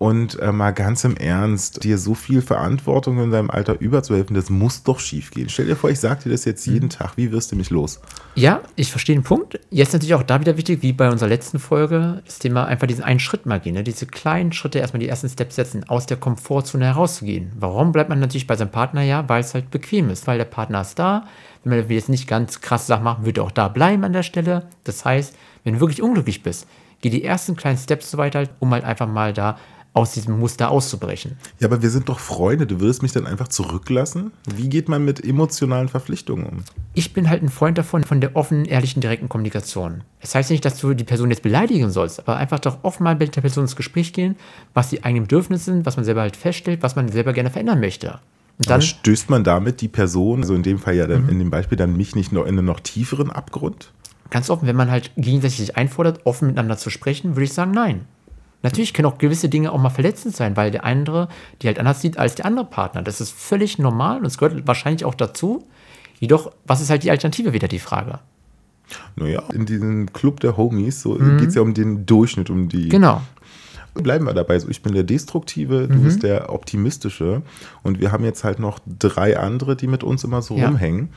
[0.00, 4.48] Und äh, mal ganz im Ernst, dir so viel Verantwortung in deinem Alter überzuhelfen, das
[4.48, 5.50] muss doch schief gehen.
[5.50, 6.90] Stell dir vor, ich sage dir das jetzt jeden mhm.
[6.90, 7.18] Tag.
[7.18, 8.00] Wie wirst du mich los?
[8.34, 9.60] Ja, ich verstehe den Punkt.
[9.68, 13.04] Jetzt natürlich auch da wieder wichtig, wie bei unserer letzten Folge, das Thema einfach diesen
[13.04, 13.74] einen Schritt mal gehen.
[13.74, 13.82] Ne?
[13.82, 17.52] Diese kleinen Schritte, erstmal die ersten Steps setzen, aus der Komfortzone herauszugehen.
[17.58, 19.02] Warum bleibt man natürlich bei seinem Partner?
[19.02, 21.26] Ja, weil es halt bequem ist, weil der Partner ist da.
[21.62, 24.22] Wenn man jetzt nicht ganz krass Sachen machen, würde er auch da bleiben an der
[24.22, 24.62] Stelle.
[24.84, 26.66] Das heißt, wenn du wirklich unglücklich bist,
[27.02, 29.58] geh die ersten kleinen Steps so weiter, um halt einfach mal da
[29.92, 31.36] aus diesem Muster auszubrechen.
[31.58, 32.66] Ja, aber wir sind doch Freunde.
[32.66, 34.30] Du würdest mich dann einfach zurücklassen?
[34.54, 36.58] Wie geht man mit emotionalen Verpflichtungen um?
[36.94, 40.02] Ich bin halt ein Freund davon, von der offenen, ehrlichen, direkten Kommunikation.
[40.20, 43.16] Das heißt nicht, dass du die Person jetzt beleidigen sollst, aber einfach doch offen mal
[43.16, 44.36] mit der Person ins Gespräch gehen,
[44.74, 47.80] was die eigenen Bedürfnisse sind, was man selber halt feststellt, was man selber gerne verändern
[47.80, 48.20] möchte.
[48.58, 51.28] Und dann aber stößt man damit die Person, also in dem Fall ja dann, mhm.
[51.30, 53.90] in dem Beispiel dann mich nicht noch in einen noch tieferen Abgrund?
[54.28, 57.72] Ganz offen, wenn man halt gegenseitig sich einfordert, offen miteinander zu sprechen, würde ich sagen,
[57.72, 58.02] nein.
[58.62, 61.28] Natürlich können auch gewisse Dinge auch mal verletzend sein, weil der andere
[61.62, 63.02] die halt anders sieht als der andere Partner.
[63.02, 65.66] Das ist völlig normal und es gehört wahrscheinlich auch dazu.
[66.18, 68.18] Jedoch, was ist halt die Alternative wieder die Frage?
[69.16, 71.38] Naja, in diesem Club der Homies so mhm.
[71.38, 72.88] geht es ja um den Durchschnitt, um die.
[72.88, 73.22] Genau.
[73.94, 74.58] Bleiben wir dabei.
[74.58, 76.04] So, ich bin der Destruktive, du mhm.
[76.04, 77.42] bist der Optimistische.
[77.82, 80.68] Und wir haben jetzt halt noch drei andere, die mit uns immer so ja.
[80.68, 81.10] rumhängen.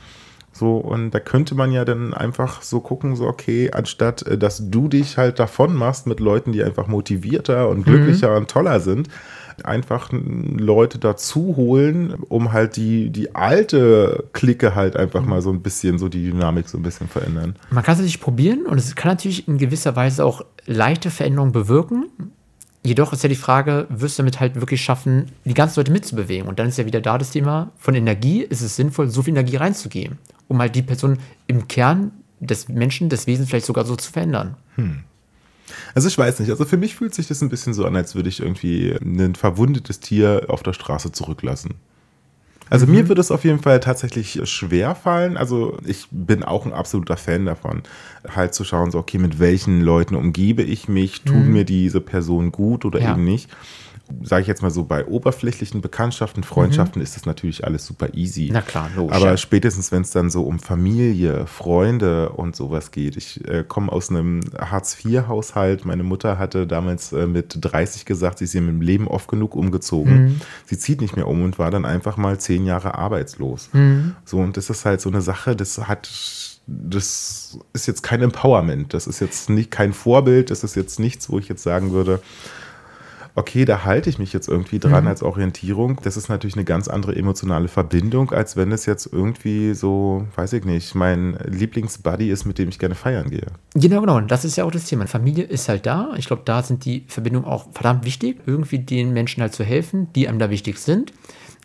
[0.54, 4.70] So, und da könnte man ja dann einfach so gucken, so, okay, anstatt äh, dass
[4.70, 8.36] du dich halt davon machst mit Leuten, die einfach motivierter und glücklicher mhm.
[8.36, 9.08] und toller sind,
[9.64, 15.28] einfach Leute dazu holen, um halt die, die alte Clique halt einfach mhm.
[15.28, 17.56] mal so ein bisschen, so die Dynamik so ein bisschen verändern.
[17.70, 21.52] Man kann es natürlich probieren und es kann natürlich in gewisser Weise auch leichte Veränderungen
[21.52, 22.06] bewirken.
[22.84, 26.46] Jedoch ist ja die Frage, wirst du damit halt wirklich schaffen, die ganzen Leute mitzubewegen?
[26.46, 29.32] Und dann ist ja wieder da das Thema, von Energie ist es sinnvoll, so viel
[29.32, 33.96] Energie reinzugeben um halt die Person im Kern des Menschen, des Wesens vielleicht sogar so
[33.96, 34.56] zu verändern.
[34.76, 35.00] Hm.
[35.94, 38.14] Also ich weiß nicht, also für mich fühlt sich das ein bisschen so an, als
[38.14, 41.74] würde ich irgendwie ein verwundetes Tier auf der Straße zurücklassen.
[42.70, 42.92] Also mhm.
[42.92, 45.36] mir würde es auf jeden Fall tatsächlich schwer fallen.
[45.36, 47.82] Also ich bin auch ein absoluter Fan davon,
[48.28, 51.52] halt zu schauen, so okay, mit welchen Leuten umgebe ich mich, tun mhm.
[51.52, 53.12] mir diese Person gut oder ja.
[53.12, 53.50] eben nicht
[54.22, 57.04] sage ich jetzt mal so, bei oberflächlichen Bekanntschaften, Freundschaften mhm.
[57.04, 58.50] ist das natürlich alles super easy.
[58.52, 59.16] Na klar, logisch.
[59.16, 63.16] Aber spätestens, wenn es dann so um Familie, Freunde und sowas geht.
[63.16, 65.84] Ich äh, komme aus einem Hartz-IV-Haushalt.
[65.84, 70.24] Meine Mutter hatte damals äh, mit 30 gesagt, sie ist im Leben oft genug umgezogen.
[70.24, 70.40] Mhm.
[70.66, 73.70] Sie zieht nicht mehr um und war dann einfach mal zehn Jahre arbeitslos.
[73.72, 74.16] Mhm.
[74.24, 76.08] So, und das ist halt so eine Sache, das hat
[76.66, 81.28] das ist jetzt kein Empowerment, das ist jetzt nicht kein Vorbild, das ist jetzt nichts,
[81.28, 82.20] wo ich jetzt sagen würde,
[83.36, 85.08] okay, da halte ich mich jetzt irgendwie dran mhm.
[85.08, 85.98] als Orientierung.
[86.02, 90.52] Das ist natürlich eine ganz andere emotionale Verbindung, als wenn es jetzt irgendwie so, weiß
[90.52, 93.46] ich nicht, mein Lieblingsbuddy ist, mit dem ich gerne feiern gehe.
[93.74, 94.16] Genau, genau.
[94.18, 95.06] Und das ist ja auch das Thema.
[95.06, 96.12] Familie ist halt da.
[96.16, 100.12] Ich glaube, da sind die Verbindungen auch verdammt wichtig, irgendwie den Menschen halt zu helfen,
[100.14, 101.12] die einem da wichtig sind.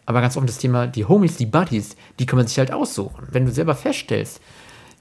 [0.08, 3.28] Aber ganz offen das Thema, die Homies, die Buddies, die kann man sich halt aussuchen.
[3.30, 4.42] Wenn du selber feststellst,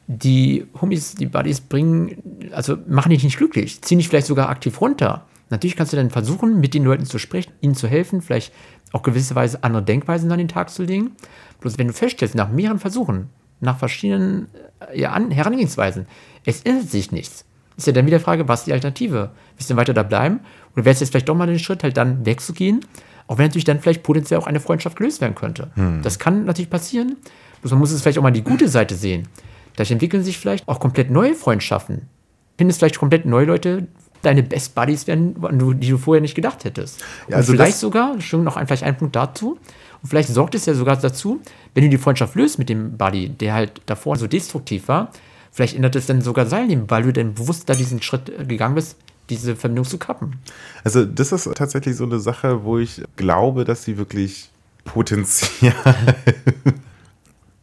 [0.07, 4.83] die Homies, die Buddies bringen, also machen dich nicht glücklich, ziehen dich vielleicht sogar aktiv
[4.83, 8.53] runter Natürlich kannst du dann versuchen, mit den Leuten zu sprechen, ihnen zu helfen, vielleicht
[8.93, 11.13] auch gewisserweise andere Denkweisen an den Tag zu legen.
[11.61, 13.31] Bloß wenn du feststellst, nach mehreren Versuchen,
[13.61, 14.49] nach verschiedenen
[14.81, 16.07] äh, ja, Herangehensweisen,
[16.45, 17.45] es ändert sich nichts,
[17.79, 19.31] ist ja dann wieder die Frage, was ist die Alternative?
[19.57, 20.41] Willst du weiter da bleiben?
[20.75, 22.81] Oder wäre es jetzt vielleicht doch mal den Schritt, halt dann wegzugehen?
[23.29, 25.71] Auch wenn natürlich dann vielleicht potenziell auch eine Freundschaft gelöst werden könnte.
[25.75, 26.03] Hm.
[26.03, 27.17] Das kann natürlich passieren.
[27.61, 29.29] Bloß man muss es vielleicht auch mal die gute Seite sehen.
[29.77, 32.09] Dadurch entwickeln sich vielleicht auch komplett neue Freundschaften.
[32.57, 33.87] Findest vielleicht komplett neue Leute,
[34.23, 35.37] deine Best Buddies werden,
[35.81, 37.01] die du vorher nicht gedacht hättest.
[37.29, 39.59] Ja, also vielleicht sogar, schon noch ein, vielleicht ein Punkt dazu,
[40.03, 41.41] und vielleicht sorgt es ja sogar dazu,
[41.75, 45.11] wenn du die Freundschaft löst mit dem Buddy, der halt davor so destruktiv war,
[45.51, 48.75] vielleicht ändert es dann sogar sein Leben, weil du dann bewusst da diesen Schritt gegangen
[48.75, 48.97] bist,
[49.29, 50.37] diese Verbindung zu kappen.
[50.85, 54.51] Also das ist tatsächlich so eine Sache, wo ich glaube, dass sie wirklich
[54.85, 55.75] Potenzial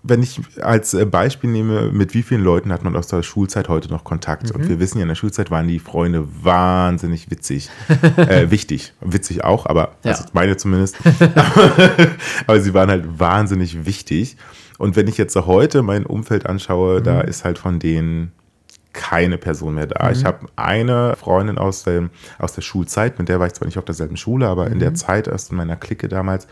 [0.07, 3.69] wenn ich als äh, Beispiel nehme, mit wie vielen Leuten hat man aus der Schulzeit
[3.69, 4.49] heute noch Kontakt?
[4.49, 4.55] Mhm.
[4.55, 7.69] Und wir wissen ja, in der Schulzeit waren die Freunde wahnsinnig witzig.
[8.17, 8.93] äh, wichtig.
[9.01, 10.11] Witzig auch, aber ja.
[10.11, 10.97] also meine zumindest.
[12.47, 14.37] aber sie waren halt wahnsinnig wichtig.
[14.77, 17.03] Und wenn ich jetzt heute mein Umfeld anschaue, mhm.
[17.03, 18.31] da ist halt von denen
[18.95, 20.08] keine Person mehr da.
[20.08, 20.13] Mhm.
[20.13, 23.77] Ich habe eine Freundin aus, dem, aus der Schulzeit, mit der war ich zwar nicht
[23.77, 24.95] auf derselben Schule, aber in der mhm.
[24.95, 26.47] Zeit erst in meiner Clique damals,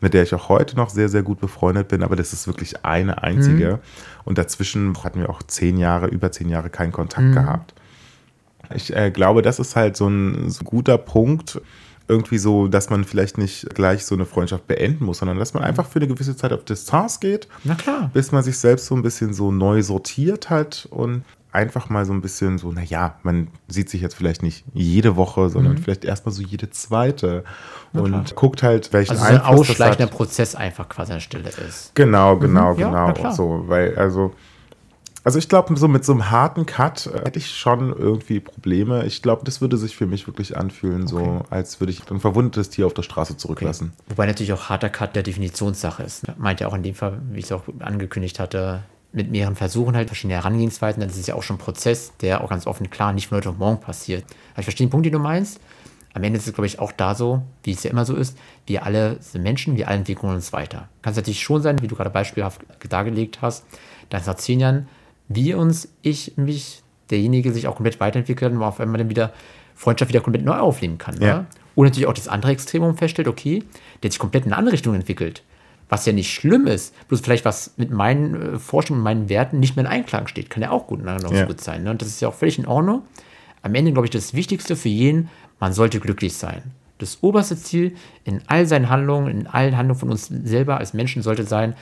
[0.00, 2.84] mit der ich auch heute noch sehr, sehr gut befreundet bin, aber das ist wirklich
[2.84, 3.72] eine einzige.
[3.72, 3.78] Mhm.
[4.24, 7.34] Und dazwischen hatten wir auch zehn Jahre, über zehn Jahre keinen Kontakt mhm.
[7.34, 7.74] gehabt.
[8.74, 11.60] Ich äh, glaube, das ist halt so ein, so ein guter Punkt,
[12.08, 15.64] irgendwie so, dass man vielleicht nicht gleich so eine Freundschaft beenden muss, sondern dass man
[15.64, 17.48] einfach für eine gewisse Zeit auf Distanz geht.
[17.64, 18.10] Na klar.
[18.12, 21.24] Bis man sich selbst so ein bisschen so neu sortiert hat und
[21.56, 25.48] einfach mal so ein bisschen so, naja, man sieht sich jetzt vielleicht nicht jede Woche,
[25.48, 25.78] sondern mhm.
[25.78, 27.44] vielleicht erstmal so jede zweite
[27.94, 31.48] und ja, guckt halt, welchen also so ein ausschleichender Prozess einfach quasi an der Stelle
[31.48, 31.94] ist.
[31.94, 32.76] Genau, genau, mhm.
[32.76, 33.14] genau.
[33.16, 34.34] Ja, so, weil, also,
[35.24, 39.06] also ich glaube, so mit so einem harten Cut äh, hätte ich schon irgendwie Probleme.
[39.06, 41.10] Ich glaube, das würde sich für mich wirklich anfühlen, okay.
[41.10, 43.92] so als würde ich ein verwundetes Tier auf der Straße zurücklassen.
[43.94, 44.10] Okay.
[44.10, 46.24] Wobei natürlich auch harter Cut der Definitionssache ist.
[46.38, 48.82] Meint ja auch in dem Fall, wie ich es auch angekündigt hatte,
[49.16, 52.44] mit mehreren Versuchen halt verschiedene Herangehensweisen, dann ist es ja auch schon ein Prozess, der
[52.44, 54.24] auch ganz offen klar nicht von heute auf morgen passiert.
[54.52, 55.58] Aber ich verstehe den Punkt, den du meinst.
[56.12, 58.38] Am Ende ist es, glaube ich, auch da so, wie es ja immer so ist,
[58.66, 60.88] wir alle sind Menschen, wir alle entwickeln uns weiter.
[61.02, 63.66] Kann es natürlich schon sein, wie du gerade beispielhaft dargelegt hast,
[64.08, 64.88] dass nach zehn Jahren
[65.28, 69.32] wir uns, ich, mich, derjenige sich auch komplett weiterentwickelt und auf einmal dann wieder
[69.74, 71.20] Freundschaft wieder komplett neu aufnehmen kann.
[71.20, 71.26] Ja.
[71.26, 71.46] Ja?
[71.74, 73.62] Und natürlich auch das andere Extremum feststellt, okay,
[74.02, 75.42] der sich komplett in eine andere Richtung entwickelt
[75.88, 79.76] was ja nicht schlimm ist, bloß vielleicht was mit meinen äh, Forschungen, meinen Werten nicht
[79.76, 81.44] mehr in Einklang steht, kann ja auch gut, noch ja.
[81.44, 81.84] gut sein.
[81.84, 81.90] Ne?
[81.90, 83.02] Und das ist ja auch völlig in Ordnung.
[83.62, 85.28] Am Ende, glaube ich, das Wichtigste für jeden,
[85.60, 86.62] man sollte glücklich sein.
[86.98, 87.94] Das oberste Ziel
[88.24, 91.74] in all seinen Handlungen, in allen Handlungen von uns selber als Menschen sollte sein,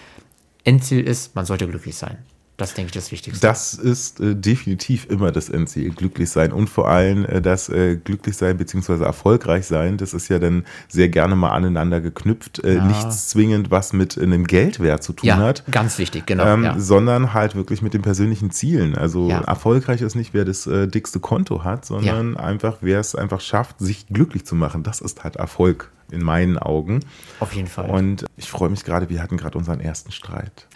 [0.65, 2.19] Endziel ist, man sollte glücklich sein.
[2.57, 3.45] Das denke ich das Wichtigste.
[3.45, 7.97] Das ist äh, definitiv immer das Endziel, glücklich sein und vor allem äh, das äh,
[7.97, 9.03] glücklich sein bzw.
[9.03, 9.97] erfolgreich sein.
[9.97, 12.63] Das ist ja dann sehr gerne mal aneinander geknüpft.
[12.63, 12.85] Äh, ja.
[12.85, 15.65] Nichts zwingend, was mit einem Geldwert zu tun ja, hat.
[15.69, 16.47] Ganz wichtig, genau.
[16.47, 16.79] Ähm, ja.
[16.79, 18.95] Sondern halt wirklich mit den persönlichen Zielen.
[18.95, 23.41] Also erfolgreich ist nicht, wer das äh, dickste Konto hat, sondern einfach, wer es einfach
[23.41, 24.85] schafft, sich glücklich zu machen.
[24.85, 27.01] Das ist halt Erfolg in meinen Augen.
[27.41, 27.91] Auf jeden Fall.
[27.91, 30.67] Und ich freue mich gerade, wir hatten gerade unseren ersten Streit.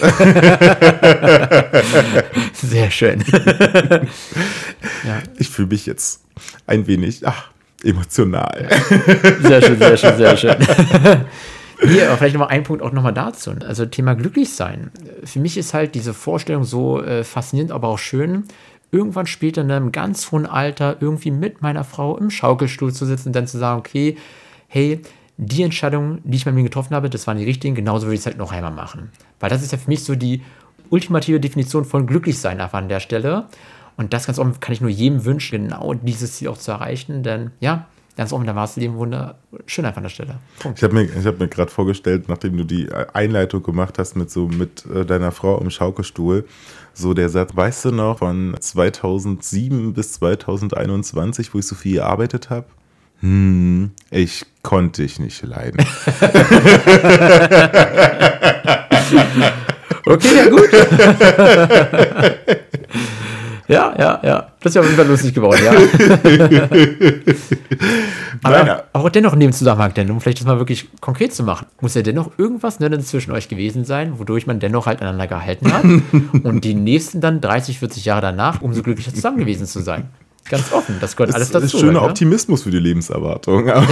[2.52, 3.24] Sehr schön.
[5.04, 5.22] ja.
[5.38, 6.24] Ich fühle mich jetzt
[6.66, 7.50] ein wenig ach,
[7.82, 8.68] emotional.
[9.40, 10.56] Sehr schön, sehr schön, sehr schön.
[11.82, 13.52] Hier, aber vielleicht nochmal ein Punkt auch nochmal dazu.
[13.64, 14.90] Also Thema glücklich sein.
[15.22, 18.44] Für mich ist halt diese Vorstellung so äh, faszinierend, aber auch schön,
[18.90, 23.28] irgendwann später in einem ganz hohen Alter irgendwie mit meiner Frau im Schaukelstuhl zu sitzen
[23.28, 24.16] und dann zu sagen, okay,
[24.68, 25.00] hey,
[25.36, 28.20] die Entscheidungen, die ich bei mir getroffen habe, das waren die richtigen, genauso würde ich
[28.20, 29.10] es halt noch einmal machen.
[29.40, 30.42] Weil das ist ja für mich so die
[30.90, 33.46] ultimative Definition von Glücklichsein einfach an der Stelle.
[33.96, 37.22] Und das ganz offen kann ich nur jedem wünschen, genau dieses Ziel auch zu erreichen,
[37.22, 40.38] denn ja, ganz offen, da war es Leben wunderschön einfach an der Stelle.
[40.58, 40.78] Punkt.
[40.78, 44.48] Ich habe mir, hab mir gerade vorgestellt, nachdem du die Einleitung gemacht hast mit so
[44.48, 46.44] mit äh, deiner Frau im Schaukelstuhl,
[46.94, 52.50] so der Satz, weißt du noch, von 2007 bis 2021, wo ich so viel gearbeitet
[52.50, 52.66] habe?
[53.20, 55.80] Hm, ich konnte dich nicht leiden.
[60.06, 60.70] okay, ja gut.
[63.68, 64.52] ja, ja, ja.
[64.60, 65.72] Das ist ja auf jeden Fall lustig geworden, ja.
[68.42, 71.66] Aber auch dennoch in dem Zusammenhang, denn um vielleicht das mal wirklich konkret zu machen,
[71.80, 75.72] muss ja dennoch irgendwas ne, zwischen euch gewesen sein, wodurch man dennoch halt aneinander gehalten
[75.72, 75.84] hat
[76.44, 80.08] und die nächsten dann 30, 40 Jahre danach umso glücklicher zusammen gewesen zu sein.
[80.48, 81.64] Ganz offen, das gehört alles dazu.
[81.64, 82.02] Das ist schöner ne?
[82.02, 83.66] Optimismus für die Lebenserwartung.
[83.66, 83.84] Ja,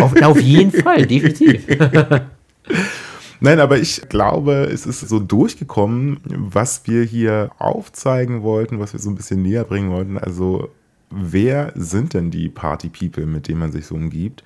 [0.00, 1.66] auf, auf jeden Fall, definitiv.
[3.40, 9.00] Nein, aber ich glaube, es ist so durchgekommen, was wir hier aufzeigen wollten, was wir
[9.00, 10.16] so ein bisschen näher bringen wollten.
[10.16, 10.70] Also
[11.10, 14.44] wer sind denn die Party-People, mit denen man sich so umgibt?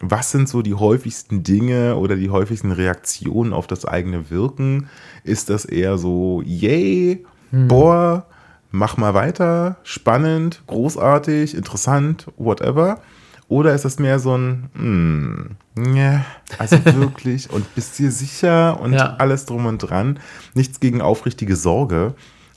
[0.00, 4.88] Was sind so die häufigsten Dinge oder die häufigsten Reaktionen auf das eigene Wirken?
[5.24, 7.66] Ist das eher so, yay, hm.
[7.66, 8.26] boah,
[8.70, 13.00] mach mal weiter, spannend, großartig, interessant, whatever?
[13.48, 16.24] Oder ist das mehr so ein, mm, yeah,
[16.58, 19.16] also wirklich und bist dir sicher und ja.
[19.18, 20.20] alles drum und dran?
[20.54, 22.14] Nichts gegen aufrichtige Sorge.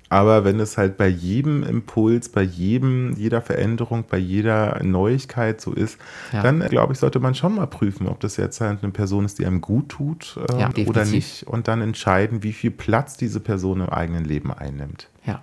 [0.10, 5.72] Aber wenn es halt bei jedem Impuls, bei jedem, jeder Veränderung, bei jeder Neuigkeit so
[5.72, 5.98] ist,
[6.34, 6.44] ja.
[6.44, 9.40] dann glaube ich, sollte man schon mal prüfen, ob das jetzt halt eine Person ist,
[9.40, 11.48] die einem gut tut äh, ja, oder nicht.
[11.48, 15.08] Und dann entscheiden, wie viel Platz diese Person im eigenen Leben einnimmt.
[15.26, 15.42] Ja.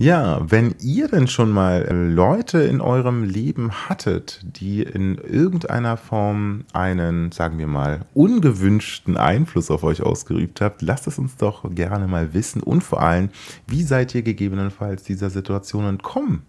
[0.00, 5.98] Ja, wenn ihr denn schon mal äh, Leute in eurem Leben hattet, die in irgendeiner
[5.98, 11.70] Form einen, sagen wir mal, ungewünschten Einfluss auf euch ausgeübt habt, lasst es uns doch
[11.74, 13.28] gerne mal wissen und vor allem,
[13.66, 16.44] wie seid ihr gegebenenfalls dieser Situation entkommen?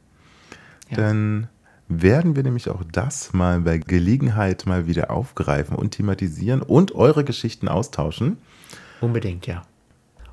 [0.90, 0.96] Ja.
[0.96, 1.50] Denn
[1.90, 7.26] werden wir nämlich auch das mal bei Gelegenheit mal wieder aufgreifen und thematisieren und eure
[7.26, 8.38] Geschichten austauschen.
[9.02, 9.64] Unbedingt, ja.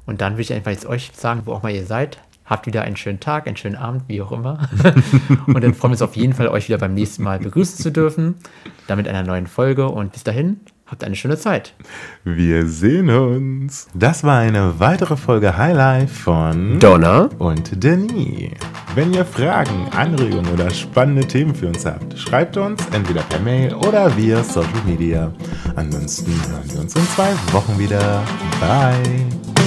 [0.06, 2.20] Und dann will ich einfach jetzt euch sagen, wo auch mal ihr seid.
[2.48, 4.68] Habt wieder einen schönen Tag, einen schönen Abend, wie auch immer.
[5.46, 7.92] und dann freuen wir uns auf jeden Fall, euch wieder beim nächsten Mal begrüßen zu
[7.92, 8.36] dürfen.
[8.86, 9.88] Damit einer neuen Folge.
[9.88, 11.74] Und bis dahin, habt eine schöne Zeit.
[12.24, 13.88] Wir sehen uns.
[13.94, 18.52] Das war eine weitere Folge Highlife von Donna und Denis.
[18.94, 23.74] Wenn ihr Fragen, Anregungen oder spannende Themen für uns habt, schreibt uns entweder per Mail
[23.74, 25.32] oder via Social Media.
[25.76, 28.22] Ansonsten hören wir uns in zwei Wochen wieder.
[28.60, 29.57] Bye.